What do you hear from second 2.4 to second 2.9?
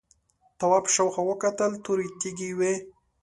وې.